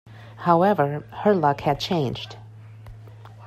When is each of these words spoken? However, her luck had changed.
However, 0.45 1.03
her 1.11 1.35
luck 1.35 1.61
had 1.61 1.79
changed. 1.79 2.35